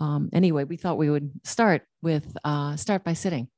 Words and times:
Um, 0.00 0.30
anyway, 0.32 0.64
we 0.64 0.76
thought 0.76 0.98
we 0.98 1.10
would 1.10 1.30
start 1.44 1.82
with 2.02 2.36
uh, 2.44 2.76
start 2.76 3.04
by 3.04 3.12
sitting. 3.12 3.48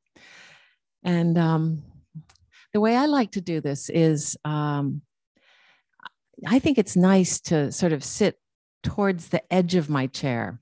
And 1.03 1.39
um, 1.39 1.83
the 2.73 2.81
way 2.81 2.97
I 2.97 3.07
like 3.07 3.33
to 3.33 3.41
do 3.41 3.61
this 3.61 3.89
is 3.89 4.37
um, 4.45 5.03
I 6.47 6.59
think 6.59 6.79
it's 6.79 6.97
nice 6.97 7.41
to 7.43 7.73
sort 7.73 7.93
of 7.93 8.05
sit 8.05 8.39
towards 8.83 9.29
the 9.29 9.43
edge 9.53 9.75
of 9.75 9.89
my 9.89 10.07
chair. 10.07 10.61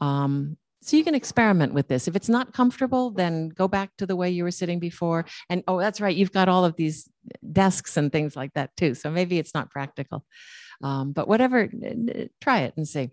Um, 0.00 0.56
so 0.82 0.96
you 0.96 1.04
can 1.04 1.14
experiment 1.14 1.74
with 1.74 1.88
this. 1.88 2.08
If 2.08 2.16
it's 2.16 2.28
not 2.28 2.54
comfortable, 2.54 3.10
then 3.10 3.50
go 3.50 3.68
back 3.68 3.90
to 3.98 4.06
the 4.06 4.16
way 4.16 4.30
you 4.30 4.44
were 4.44 4.50
sitting 4.50 4.78
before. 4.78 5.26
And 5.50 5.62
oh, 5.68 5.78
that's 5.78 6.00
right, 6.00 6.16
you've 6.16 6.32
got 6.32 6.48
all 6.48 6.64
of 6.64 6.76
these 6.76 7.08
desks 7.52 7.96
and 7.96 8.10
things 8.10 8.34
like 8.34 8.54
that 8.54 8.74
too. 8.76 8.94
So 8.94 9.10
maybe 9.10 9.38
it's 9.38 9.54
not 9.54 9.70
practical. 9.70 10.24
Um, 10.82 11.12
but 11.12 11.28
whatever, 11.28 11.68
try 12.40 12.60
it 12.60 12.74
and 12.76 12.88
see. 12.88 13.10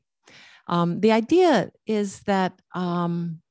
Um, 0.67 0.99
the 0.99 1.11
idea 1.11 1.71
is 1.85 2.21
that 2.21 2.61
um, 2.73 3.41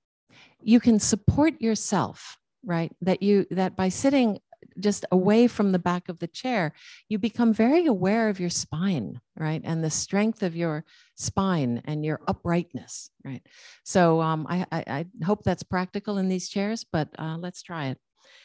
you 0.61 0.81
can 0.81 0.99
support 0.99 1.61
yourself, 1.61 2.37
right? 2.65 2.93
That 3.01 3.23
you 3.23 3.47
that 3.51 3.77
by 3.77 3.89
sitting 3.89 4.41
just 4.79 5.05
away 5.11 5.47
from 5.47 5.73
the 5.73 5.79
back 5.79 6.09
of 6.09 6.19
the 6.19 6.27
chair, 6.27 6.73
you 7.09 7.19
become 7.19 7.53
very 7.53 7.87
aware 7.87 8.29
of 8.29 8.41
your 8.41 8.51
spine, 8.51 9.21
right? 9.37 9.63
And 9.65 9.83
the 9.83 9.91
strength 9.91 10.43
of 10.43 10.55
your 10.57 10.85
spine 11.15 11.83
and 11.87 12.05
your 12.05 12.21
uprightness, 12.29 13.11
right? 13.25 13.43
So 13.85 14.21
um, 14.21 14.47
I, 14.49 14.67
I, 14.71 14.85
I, 14.87 15.25
hope 15.25 15.45
that's 15.45 15.63
practical 15.63 16.19
in 16.19 16.29
these 16.29 16.49
chairs, 16.49 16.85
but 16.91 17.09
uh, 17.19 17.37
let's 17.39 17.63
try 17.63 17.87
it. 17.87 17.99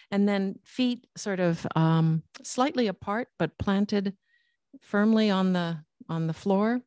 And 0.10 0.28
then 0.28 0.56
feet 0.64 1.08
sort 1.18 1.40
of 1.40 1.66
um, 1.76 2.24
slightly 2.44 2.88
apart, 2.88 3.28
but 3.40 3.58
planted 3.58 4.16
firmly 4.80 5.30
on 5.30 5.54
the 5.54 5.80
on 6.10 6.28
the 6.28 6.34
floor 6.34 6.82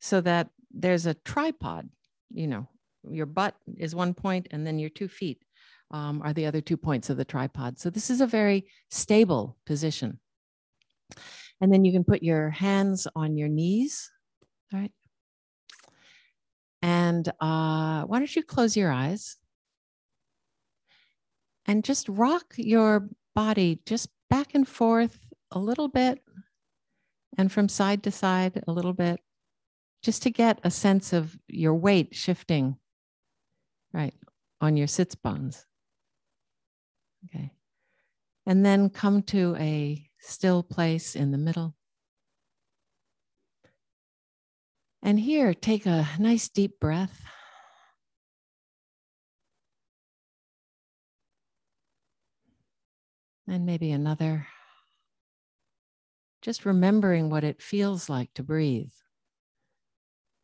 so 0.00 0.20
that 0.20 0.48
there's 0.70 1.06
a 1.06 1.14
tripod, 1.14 1.88
you 2.30 2.46
know, 2.46 2.68
your 3.08 3.26
butt 3.26 3.56
is 3.78 3.94
one 3.94 4.14
point 4.14 4.48
and 4.50 4.66
then 4.66 4.78
your 4.78 4.90
two 4.90 5.08
feet 5.08 5.42
um, 5.90 6.22
are 6.22 6.32
the 6.32 6.46
other 6.46 6.60
two 6.60 6.76
points 6.76 7.10
of 7.10 7.16
the 7.16 7.24
tripod. 7.24 7.78
So 7.78 7.90
this 7.90 8.10
is 8.10 8.20
a 8.20 8.26
very 8.26 8.66
stable 8.90 9.56
position. 9.66 10.18
And 11.60 11.72
then 11.72 11.84
you 11.84 11.92
can 11.92 12.04
put 12.04 12.22
your 12.22 12.50
hands 12.50 13.06
on 13.14 13.36
your 13.36 13.48
knees, 13.48 14.10
all 14.72 14.80
right? 14.80 14.92
And 16.82 17.28
uh, 17.40 18.04
why 18.04 18.18
don't 18.18 18.34
you 18.34 18.42
close 18.42 18.76
your 18.76 18.90
eyes 18.90 19.36
and 21.66 21.84
just 21.84 22.08
rock 22.08 22.54
your 22.56 23.08
body 23.34 23.80
just 23.84 24.08
back 24.30 24.54
and 24.54 24.66
forth 24.66 25.18
a 25.50 25.58
little 25.58 25.88
bit 25.88 26.20
and 27.36 27.52
from 27.52 27.68
side 27.68 28.02
to 28.04 28.10
side 28.10 28.62
a 28.66 28.72
little 28.72 28.92
bit, 28.92 29.20
just 30.02 30.22
to 30.22 30.30
get 30.30 30.60
a 30.64 30.70
sense 30.70 31.12
of 31.12 31.38
your 31.46 31.74
weight 31.74 32.14
shifting, 32.14 32.76
right, 33.92 34.14
on 34.60 34.76
your 34.76 34.86
sits 34.86 35.14
bones. 35.14 35.66
Okay. 37.26 37.52
And 38.46 38.64
then 38.64 38.88
come 38.88 39.22
to 39.24 39.54
a 39.56 40.06
still 40.18 40.62
place 40.62 41.14
in 41.14 41.30
the 41.30 41.38
middle. 41.38 41.74
And 45.02 45.18
here, 45.18 45.54
take 45.54 45.86
a 45.86 46.08
nice 46.18 46.48
deep 46.48 46.78
breath. 46.78 47.22
And 53.46 53.66
maybe 53.66 53.90
another. 53.90 54.46
Just 56.42 56.64
remembering 56.64 57.30
what 57.30 57.44
it 57.44 57.60
feels 57.60 58.08
like 58.08 58.32
to 58.34 58.42
breathe. 58.42 58.92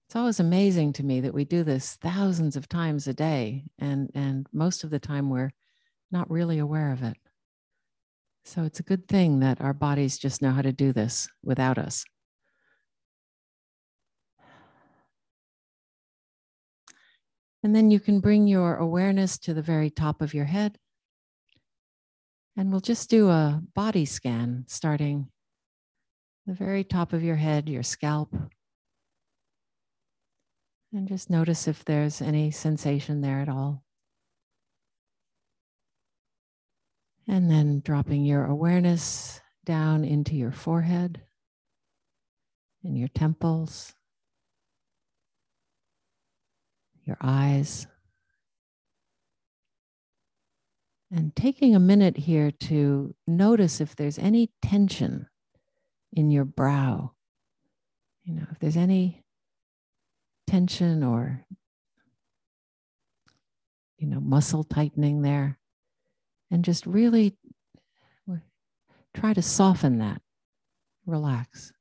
It's 0.06 0.14
always 0.14 0.38
amazing 0.38 0.92
to 0.94 1.04
me 1.04 1.20
that 1.22 1.34
we 1.34 1.44
do 1.44 1.64
this 1.64 1.96
thousands 2.00 2.54
of 2.54 2.68
times 2.68 3.08
a 3.08 3.14
day, 3.14 3.64
and, 3.78 4.08
and 4.14 4.46
most 4.52 4.84
of 4.84 4.90
the 4.90 5.00
time 5.00 5.30
we're 5.30 5.50
not 6.12 6.30
really 6.30 6.58
aware 6.58 6.92
of 6.92 7.02
it. 7.02 7.16
So 8.44 8.62
it's 8.62 8.78
a 8.78 8.84
good 8.84 9.08
thing 9.08 9.40
that 9.40 9.60
our 9.60 9.72
bodies 9.72 10.16
just 10.16 10.40
know 10.40 10.52
how 10.52 10.62
to 10.62 10.72
do 10.72 10.92
this 10.92 11.28
without 11.42 11.77
us. 11.77 12.05
And 17.64 17.74
then 17.74 17.90
you 17.90 17.98
can 17.98 18.20
bring 18.20 18.46
your 18.46 18.77
awareness 18.77 19.39
to 19.39 19.55
the 19.55 19.62
very 19.62 19.90
top 19.90 20.22
of 20.22 20.33
your 20.33 20.45
head. 20.45 20.78
And 22.56 22.70
we'll 22.70 22.80
just 22.80 23.11
do 23.11 23.28
a 23.28 23.61
body 23.74 24.05
scan 24.05 24.66
starting 24.68 25.27
the 26.46 26.55
very 26.55 26.84
top 26.84 27.12
of 27.12 27.24
your 27.24 27.34
head, 27.34 27.68
your 27.68 27.83
scalp. 27.83 28.33
And 30.96 31.07
just 31.07 31.29
notice 31.29 31.68
if 31.68 31.84
there's 31.84 32.23
any 32.23 32.51
sensation 32.51 33.20
there 33.20 33.40
at 33.40 33.51
all. 33.51 33.84
And 37.29 37.51
then 37.51 37.80
dropping 37.84 38.24
your 38.24 38.46
awareness 38.46 39.42
down 39.67 40.07
into 40.07 40.34
your 40.34 40.52
forehead 40.52 41.20
and 42.83 42.96
your 42.96 43.08
temples, 43.08 43.92
your 47.05 47.18
eyes. 47.20 47.86
And 51.11 51.36
taking 51.36 51.74
a 51.74 51.78
minute 51.78 52.17
here 52.17 52.51
to 52.51 53.14
notice 53.27 53.83
if 53.83 53.95
there's 53.96 54.18
any 54.18 54.51
tension 54.63 55.28
in 56.14 56.30
your 56.30 56.46
brow. 56.46 57.13
You 58.24 58.36
know, 58.36 58.46
if 58.51 58.58
there's 58.61 58.78
any 58.78 59.26
tension 60.46 61.02
or, 61.02 61.45
you 63.98 64.07
know, 64.07 64.20
muscle 64.20 64.64
tightening 64.64 65.23
there 65.23 65.58
and 66.51 66.64
just 66.64 66.86
really 66.86 67.36
try 69.14 69.33
to 69.33 69.42
soften 69.42 69.98
that, 69.98 70.20
relax. 71.07 71.73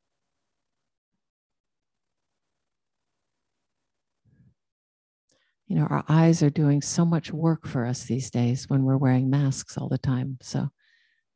You 5.68 5.76
know, 5.76 5.88
our 5.88 6.04
eyes 6.08 6.44
are 6.44 6.52
doing 6.52 6.82
so 6.82 7.06
much 7.06 7.32
work 7.32 7.68
for 7.68 7.86
us 7.86 8.04
these 8.04 8.30
days 8.30 8.70
when 8.70 8.84
we're 8.84 8.98
wearing 8.98 9.30
masks 9.30 9.78
all 9.78 9.90
the 9.90 9.98
time. 9.98 10.38
So, 10.42 10.70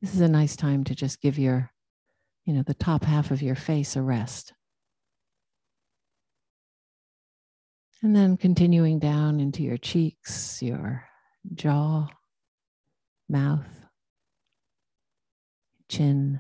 this 0.02 0.14
is 0.14 0.22
a 0.22 0.30
nice 0.30 0.56
time 0.56 0.84
to 0.86 0.96
just 0.96 1.20
give 1.20 1.38
your, 1.38 1.72
you 2.46 2.54
know, 2.54 2.64
the 2.64 2.76
top 2.76 3.04
half 3.04 3.32
of 3.32 3.42
your 3.42 3.56
face 3.56 3.96
a 3.96 4.02
rest. 4.02 4.54
And 8.02 8.16
then 8.16 8.38
continuing 8.38 9.00
down 9.00 9.42
into 9.42 9.62
your 9.62 9.78
cheeks, 9.78 10.62
your 10.62 11.04
jaw, 11.54 12.08
mouth, 13.28 13.68
chin. 15.90 16.40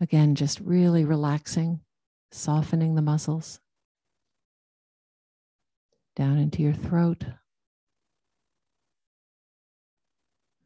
Again, 0.00 0.34
just 0.34 0.58
really 0.60 1.04
relaxing, 1.04 1.80
softening 2.32 2.96
the 2.96 3.02
muscles. 3.02 3.60
Down 6.16 6.38
into 6.38 6.62
your 6.62 6.72
throat, 6.72 7.24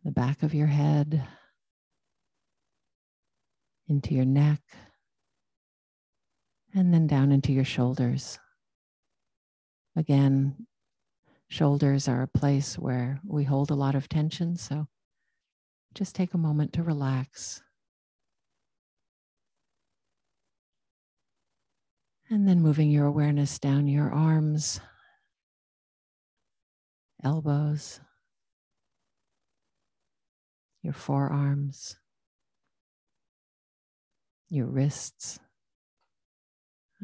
the 0.05 0.13
back 0.13 0.43
of 0.43 0.55
your 0.55 0.69
head, 0.69 1.27
into 3.89 4.15
your 4.15 4.25
neck, 4.25 4.63
and 6.73 6.95
then 6.95 7.07
down 7.07 7.33
into 7.33 7.53
your 7.53 7.65
shoulders. 7.65 8.39
Again, 10.01 10.67
Shoulders 11.51 12.07
are 12.07 12.23
a 12.23 12.29
place 12.29 12.79
where 12.79 13.21
we 13.27 13.43
hold 13.43 13.73
a 13.73 13.75
lot 13.75 13.97
of 13.97 14.09
tension. 14.09 14.57
So 14.57 14.87
just 15.95 16.15
take 16.15 16.33
a 16.33 16.39
moment 16.39 16.73
to 16.75 16.85
relax. 16.85 17.61
And 22.31 22.47
then 22.47 22.61
moving 22.61 22.89
your 22.89 23.07
awareness 23.07 23.59
down 23.59 23.89
your 23.89 24.13
arms, 24.13 24.81
elbows, 27.25 27.99
your 30.83 30.93
forearms, 30.93 31.97
your 34.49 34.67
wrists, 34.67 35.41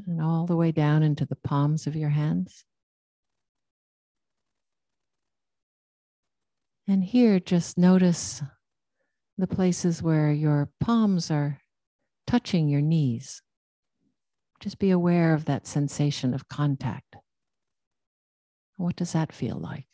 and 0.06 0.22
all 0.22 0.46
the 0.46 0.54
way 0.54 0.70
down 0.70 1.02
into 1.02 1.26
the 1.26 1.34
palms 1.34 1.88
of 1.88 1.96
your 1.96 2.10
hands. 2.10 2.64
And 6.88 7.02
here, 7.02 7.40
just 7.40 7.76
notice 7.76 8.42
the 9.36 9.48
places 9.48 10.02
where 10.02 10.32
your 10.32 10.70
palms 10.78 11.32
are 11.32 11.60
touching 12.26 12.68
your 12.68 12.80
knees. 12.80 13.42
Just 14.60 14.78
be 14.78 14.90
aware 14.90 15.34
of 15.34 15.46
that 15.46 15.66
sensation 15.66 16.32
of 16.32 16.48
contact. 16.48 17.16
What 18.76 18.94
does 18.94 19.12
that 19.12 19.32
feel 19.32 19.56
like? 19.56 19.86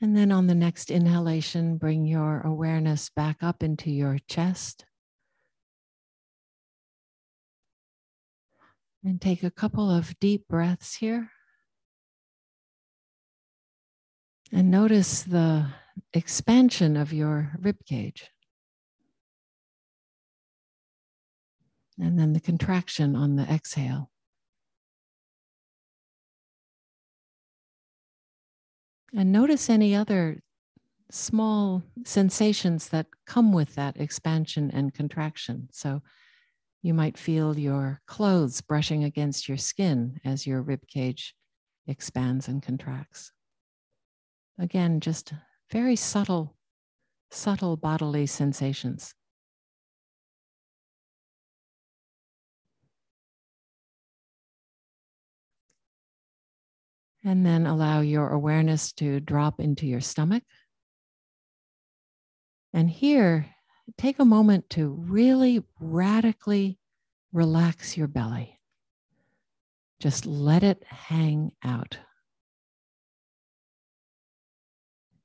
And 0.00 0.16
then 0.16 0.30
on 0.30 0.46
the 0.46 0.54
next 0.54 0.90
inhalation, 0.90 1.76
bring 1.76 2.06
your 2.06 2.40
awareness 2.42 3.10
back 3.10 3.38
up 3.42 3.62
into 3.62 3.90
your 3.90 4.18
chest. 4.28 4.84
And 9.08 9.22
take 9.22 9.42
a 9.42 9.50
couple 9.50 9.90
of 9.90 10.20
deep 10.20 10.48
breaths 10.48 10.96
here. 10.96 11.30
And 14.52 14.70
notice 14.70 15.22
the 15.22 15.68
expansion 16.12 16.94
of 16.94 17.10
your 17.10 17.52
rib 17.58 17.76
cage. 17.86 18.28
And 21.98 22.18
then 22.18 22.34
the 22.34 22.40
contraction 22.40 23.16
on 23.16 23.36
the 23.36 23.44
exhale. 23.44 24.10
And 29.16 29.32
notice 29.32 29.70
any 29.70 29.94
other 29.94 30.42
small 31.10 31.82
sensations 32.04 32.90
that 32.90 33.06
come 33.26 33.54
with 33.54 33.74
that 33.76 33.96
expansion 33.96 34.70
and 34.70 34.92
contraction. 34.92 35.70
So 35.72 36.02
you 36.82 36.94
might 36.94 37.18
feel 37.18 37.58
your 37.58 38.00
clothes 38.06 38.60
brushing 38.60 39.04
against 39.04 39.48
your 39.48 39.58
skin 39.58 40.20
as 40.24 40.46
your 40.46 40.62
rib 40.62 40.86
cage 40.86 41.34
expands 41.86 42.48
and 42.48 42.62
contracts. 42.62 43.32
Again, 44.58 45.00
just 45.00 45.32
very 45.70 45.96
subtle, 45.96 46.56
subtle 47.30 47.76
bodily 47.76 48.26
sensations. 48.26 49.14
And 57.24 57.44
then 57.44 57.66
allow 57.66 58.00
your 58.00 58.30
awareness 58.30 58.92
to 58.94 59.20
drop 59.20 59.60
into 59.60 59.86
your 59.86 60.00
stomach. 60.00 60.44
And 62.72 62.88
here, 62.88 63.54
take 63.96 64.18
a 64.18 64.24
moment 64.24 64.68
to 64.70 64.88
really 64.88 65.64
radically 65.80 66.78
relax 67.32 67.96
your 67.96 68.08
belly. 68.08 68.58
Just 70.00 70.26
let 70.26 70.62
it 70.62 70.84
hang 70.84 71.52
out. 71.64 71.98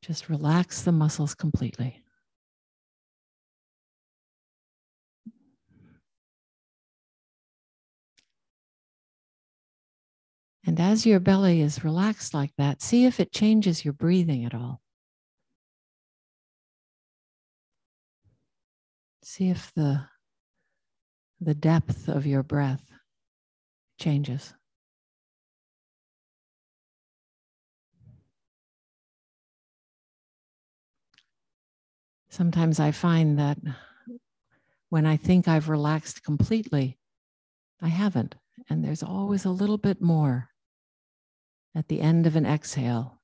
Just 0.02 0.30
relax 0.30 0.82
the 0.82 0.92
muscles 0.92 1.36
completely. 1.36 2.04
And 10.66 10.80
as 10.80 11.06
your 11.06 11.20
belly 11.20 11.62
is 11.62 11.84
relaxed 11.84 12.34
like 12.34 12.54
that, 12.58 12.82
see 12.82 13.06
if 13.06 13.20
it 13.20 13.34
changes 13.34 13.84
your 13.84 13.94
breathing 13.94 14.46
at 14.46 14.54
all. 14.54 14.83
See 19.26 19.50
if 19.50 19.74
the, 19.74 20.02
the 21.40 21.54
depth 21.54 22.10
of 22.10 22.28
your 22.28 22.44
breath 22.44 22.84
changes. 23.98 24.54
Sometimes 32.30 32.82
I 32.82 32.92
find 32.92 33.40
that 33.40 33.58
when 34.90 35.06
I 35.06 35.16
think 35.16 35.48
I've 35.48 35.70
relaxed 35.70 36.24
completely, 36.24 36.98
I 37.82 37.88
haven't. 37.88 38.36
And 38.70 38.84
there's 38.84 39.04
always 39.04 39.46
a 39.46 39.52
little 39.52 39.78
bit 39.78 40.02
more 40.02 40.50
at 41.74 41.88
the 41.88 42.02
end 42.02 42.28
of 42.28 42.36
an 42.36 42.46
exhale 42.46 43.22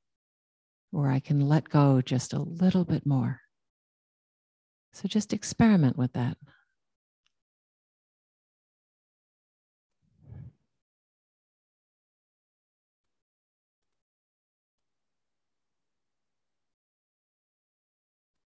where 0.91 1.11
I 1.11 1.19
can 1.19 1.41
let 1.41 1.69
go 1.69 2.01
just 2.01 2.31
a 2.31 2.39
little 2.39 2.85
bit 2.85 3.05
more. 3.05 3.41
So 4.91 5.07
just 5.07 5.33
experiment 5.33 5.97
with 5.97 6.13
that. 6.13 6.37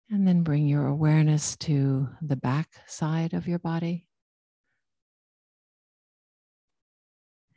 And 0.09 0.27
then 0.27 0.43
bring 0.43 0.67
your 0.67 0.87
awareness 0.87 1.55
to 1.57 2.09
the 2.21 2.35
back 2.35 2.67
side 2.85 3.33
of 3.33 3.47
your 3.47 3.59
body. 3.59 4.07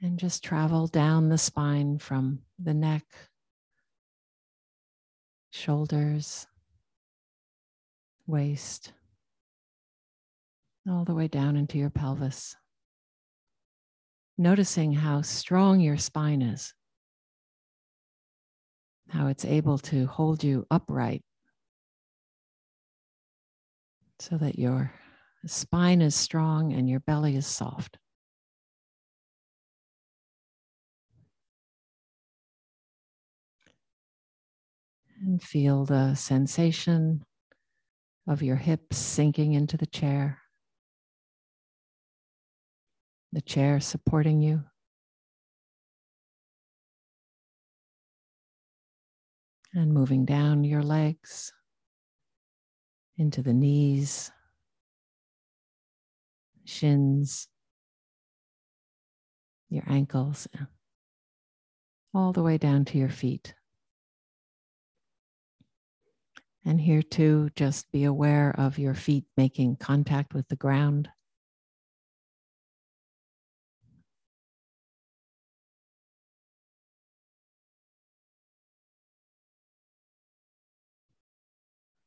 And 0.01 0.21
just 0.21 0.45
travel 0.45 0.87
down 0.87 1.31
the 1.31 1.39
spine 1.39 1.99
from 1.99 2.43
the 2.63 2.75
neck, 2.75 3.05
shoulders, 5.51 6.47
waist, 8.26 8.93
all 10.88 11.05
the 11.05 11.15
way 11.15 11.29
down 11.29 11.56
into 11.56 11.79
your 11.79 11.91
pelvis. 11.91 12.56
Noticing 14.37 14.93
how 14.93 15.23
strong 15.23 15.81
your 15.81 15.97
spine 15.97 16.43
is, 16.43 16.75
how 19.09 19.29
it's 19.29 19.44
able 19.44 19.79
to 19.79 20.06
hold 20.06 20.43
you 20.43 20.67
upright 20.71 21.23
so 24.19 24.37
that 24.38 24.59
your 24.59 24.93
spine 25.47 26.00
is 26.00 26.15
strong 26.15 26.73
and 26.73 26.88
your 26.88 27.00
belly 27.00 27.37
is 27.37 27.47
soft. 27.47 27.99
And 35.20 35.43
feel 35.43 35.85
the 35.85 36.15
sensation 36.15 37.25
of 38.26 38.43
your 38.43 38.56
hips 38.56 38.97
sinking 38.97 39.53
into 39.53 39.76
the 39.76 39.87
chair, 39.87 40.41
the 43.32 43.41
chair 43.41 43.81
supporting 43.81 44.41
you. 44.41 44.62
And 49.76 49.93
moving 49.93 50.25
down 50.25 50.62
your 50.62 50.85
legs 50.85 51.53
into 53.17 53.43
the 53.43 53.53
knees, 53.53 54.31
shins, 56.65 57.49
your 59.69 59.82
ankles, 59.88 60.47
all 62.15 62.32
the 62.32 62.43
way 62.43 62.56
down 62.56 62.85
to 62.85 62.99
your 62.99 63.09
feet. 63.09 63.55
And 66.65 66.81
here 66.81 67.03
too, 67.03 67.51
just 67.57 67.93
be 67.93 68.05
aware 68.05 68.55
of 68.57 68.79
your 68.79 68.95
feet 68.95 69.25
making 69.37 69.77
contact 69.77 70.33
with 70.33 70.49
the 70.49 70.56
ground. 70.56 71.11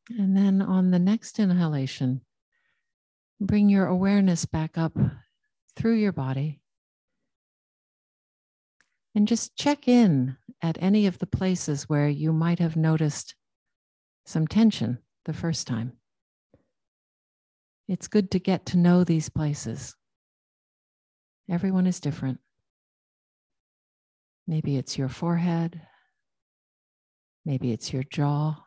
And 0.10 0.36
then 0.36 0.62
on 0.62 0.92
the 0.92 1.00
next 1.00 1.38
inhalation, 1.38 2.22
bring 3.40 3.70
your 3.70 3.86
awareness 3.86 4.46
back 4.46 4.78
up 4.78 4.98
through 5.76 5.96
your 5.96 6.14
body. 6.14 6.62
And 9.14 9.28
just 9.28 9.56
check 9.56 9.88
in 9.88 10.38
at 10.62 10.78
any 10.82 11.08
of 11.08 11.20
the 11.20 11.28
places 11.28 11.90
where 11.90 12.08
you 12.08 12.32
might 12.32 12.60
have 12.60 12.76
noticed 12.76 13.36
some 14.27 14.46
tension 14.46 14.98
the 15.24 15.34
first 15.34 15.67
time. 15.67 15.93
It's 17.88 18.10
good 18.10 18.29
to 18.31 18.39
get 18.39 18.65
to 18.67 18.77
know 18.77 19.05
these 19.05 19.29
places. 19.29 19.96
Everyone 21.50 21.88
is 21.88 22.01
different. 22.01 22.39
Maybe 24.46 24.75
it's 24.75 24.98
your 24.98 25.07
forehead. 25.07 25.81
Maybe 27.46 27.72
it's 27.72 27.93
your 27.93 28.03
jaw. 28.03 28.57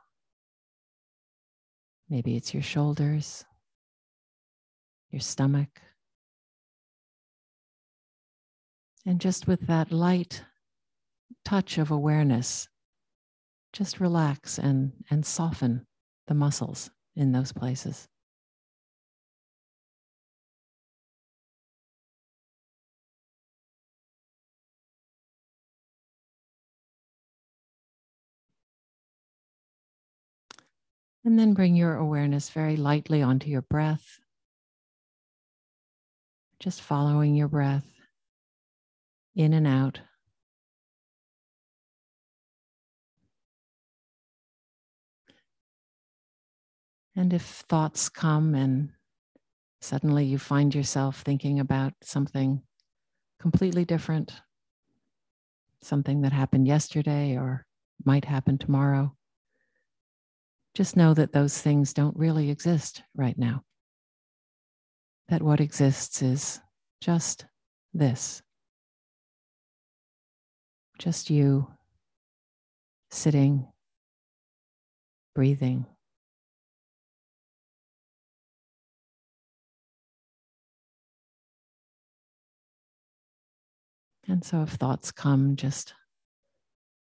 Maybe 2.09 2.37
it's 2.37 2.55
your 2.55 2.63
shoulders, 2.63 3.45
your 5.11 5.21
stomach. 5.21 5.83
And 9.05 9.21
just 9.21 9.47
with 9.47 9.67
that 9.67 9.93
light 9.93 10.43
touch 11.45 11.77
of 11.77 11.91
awareness, 11.91 12.67
just 13.73 14.01
relax 14.01 14.59
and, 14.59 14.93
and 15.11 15.25
soften 15.25 15.87
the 16.27 16.35
muscles 16.35 16.91
in 17.17 17.33
those 17.33 17.53
places. 17.53 18.09
And 31.25 31.39
then 31.39 31.53
bring 31.53 31.77
your 31.77 31.97
awareness 31.97 32.49
very 32.49 32.77
lightly 32.77 33.23
onto 33.23 33.51
your 33.51 33.63
breath. 33.63 34.21
Just 36.59 36.81
following 36.81 37.35
your 37.35 37.49
breath 37.49 37.87
in 39.35 39.53
and 39.53 39.67
out. 39.67 40.01
And 47.21 47.35
if 47.35 47.43
thoughts 47.43 48.09
come 48.09 48.55
and 48.55 48.93
suddenly 49.83 50.25
you 50.25 50.39
find 50.39 50.75
yourself 50.75 51.21
thinking 51.21 51.61
about 51.61 51.93
something 52.03 52.63
completely 53.39 53.85
different, 53.85 54.33
something 55.83 56.23
that 56.23 56.33
happened 56.33 56.67
yesterday 56.67 57.37
or 57.37 57.67
might 58.07 58.25
happen 58.25 58.57
tomorrow, 58.57 59.15
just 60.73 60.97
know 60.97 61.13
that 61.13 61.35
those 61.35 61.61
things 61.61 61.93
don't 61.93 62.17
really 62.17 62.49
exist 62.49 63.03
right 63.15 63.37
now. 63.37 63.65
That 65.29 65.43
what 65.43 65.61
exists 65.61 66.23
is 66.23 66.59
just 67.03 67.45
this. 67.93 68.41
Just 70.99 71.29
you 71.29 71.69
sitting, 73.11 73.69
breathing. 75.35 75.85
And 84.31 84.45
so, 84.45 84.63
if 84.63 84.71
thoughts 84.71 85.11
come, 85.11 85.57
just 85.57 85.93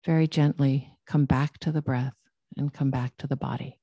very 0.03 0.27
gently 0.27 0.91
come 1.05 1.25
back 1.25 1.59
to 1.59 1.71
the 1.71 1.81
breath 1.81 2.17
and 2.57 2.73
come 2.73 2.89
back 2.89 3.15
to 3.17 3.27
the 3.27 3.35
body. 3.35 3.77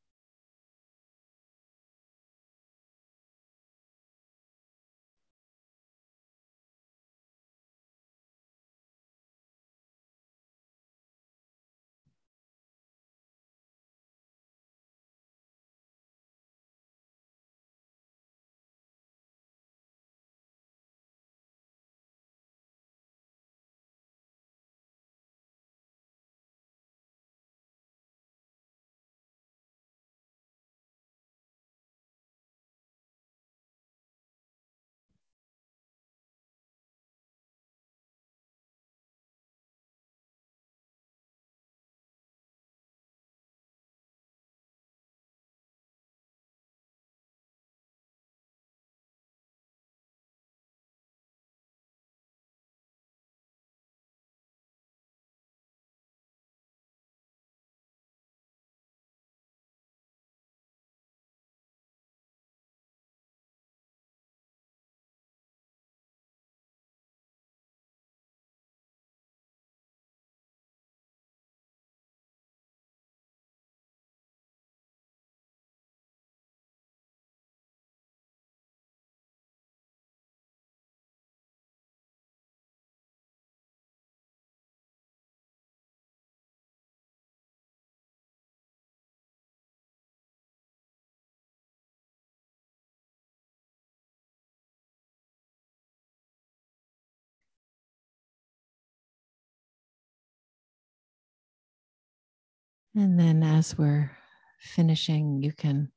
And 102.99 103.17
then 103.17 103.45
as 103.45 103.79
we're 103.79 104.11
finishing, 104.59 105.41
you 105.41 105.53
can 105.53 105.93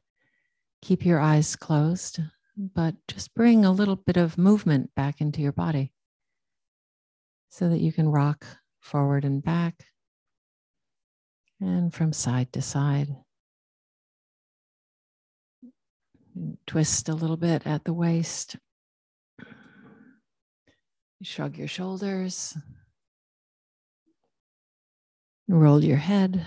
keep 0.84 1.04
your 1.04 1.20
eyes 1.20 1.56
closed, 1.56 2.20
but 2.56 2.94
just 3.08 3.34
bring 3.34 3.66
a 3.66 3.72
little 3.72 3.96
bit 3.96 4.18
of 4.18 4.38
movement 4.38 4.94
back 4.96 5.20
into 5.20 5.42
your 5.42 5.52
body 5.52 5.94
so 7.50 7.70
that 7.70 7.80
you 7.80 7.92
can 7.92 8.08
rock 8.08 8.46
forward 8.82 9.26
and 9.26 9.42
back 9.42 9.84
and 11.60 11.92
from 11.92 12.14
side 12.14 12.54
to 12.54 12.62
side. 12.62 13.08
Twist 16.68 17.10
a 17.10 17.16
little 17.16 17.36
bit 17.36 17.66
at 17.66 17.84
the 17.84 17.94
waist. 17.94 18.58
Shrug 21.24 21.58
your 21.58 21.68
shoulders. 21.68 22.56
Roll 25.48 25.84
your 25.84 25.98
head. 25.98 26.46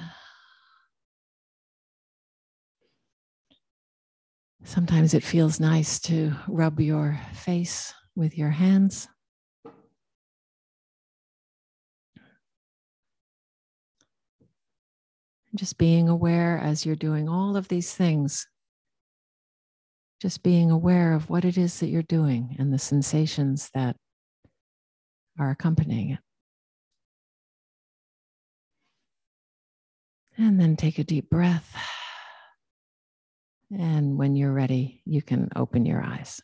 Sometimes 4.66 5.12
it 5.14 5.22
feels 5.22 5.60
nice 5.60 6.00
to 6.00 6.32
rub 6.48 6.80
your 6.80 7.20
face 7.34 7.92
with 8.16 8.36
your 8.36 8.50
hands. 8.50 9.06
Just 15.54 15.78
being 15.78 16.08
aware 16.08 16.58
as 16.58 16.84
you're 16.84 16.96
doing 16.96 17.28
all 17.28 17.56
of 17.56 17.68
these 17.68 17.94
things, 17.94 18.48
just 20.20 20.42
being 20.42 20.70
aware 20.70 21.12
of 21.12 21.30
what 21.30 21.44
it 21.44 21.56
is 21.56 21.78
that 21.78 21.88
you're 21.88 22.02
doing 22.02 22.56
and 22.58 22.72
the 22.72 22.78
sensations 22.78 23.70
that 23.74 23.96
are 25.38 25.50
accompanying 25.50 26.10
it. 26.10 26.20
And 30.36 30.58
then 30.58 30.74
take 30.74 30.98
a 30.98 31.04
deep 31.04 31.30
breath. 31.30 31.76
And 33.78 34.16
when 34.18 34.36
you're 34.36 34.52
ready, 34.52 35.02
you 35.04 35.22
can 35.22 35.48
open 35.56 35.84
your 35.84 36.02
eyes. 36.02 36.40